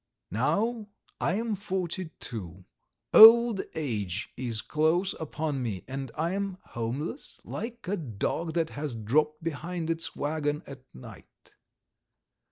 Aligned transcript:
Now 0.31 0.87
I 1.19 1.35
am 1.35 1.53
forty 1.53 2.09
two, 2.19 2.65
old 3.13 3.61
age 3.75 4.33
is 4.35 4.63
close 4.63 5.13
upon 5.19 5.61
me, 5.61 5.83
and 5.87 6.11
I 6.15 6.31
am 6.31 6.57
homeless, 6.69 7.39
like 7.43 7.87
a 7.87 7.97
dog 7.97 8.55
that 8.55 8.71
has 8.71 8.95
dropped 8.95 9.43
behind 9.43 9.91
its 9.91 10.15
waggon 10.15 10.63
at 10.65 10.81
night. 10.91 11.53